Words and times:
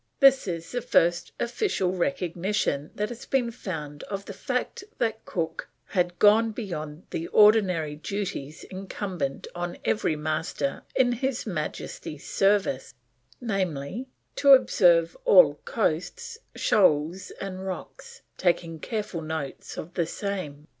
This 0.19 0.47
is 0.47 0.71
the 0.71 0.81
first 0.81 1.31
official 1.39 1.91
recognition 1.91 2.89
that 2.95 3.09
has 3.09 3.27
been 3.27 3.51
found 3.51 4.01
of 4.05 4.25
the 4.25 4.33
fact 4.33 4.83
that 4.97 5.23
Cook 5.25 5.69
had 5.85 6.17
gone 6.17 6.53
beyond 6.53 7.03
the 7.11 7.27
ordinary 7.27 7.95
duties 7.97 8.63
incumbent 8.63 9.45
on 9.53 9.77
every 9.85 10.15
Master 10.15 10.81
in 10.95 11.11
His 11.11 11.45
Majesty's 11.45 12.27
Service, 12.27 12.95
namely: 13.39 14.07
"To 14.37 14.53
observe 14.53 15.15
all 15.23 15.59
coasts, 15.65 16.39
shoals, 16.55 17.29
and 17.39 17.63
rocks, 17.63 18.23
taking 18.39 18.79
careful 18.79 19.21
notes 19.21 19.77
of 19.77 19.93
the 19.93 20.07
same." 20.07 20.65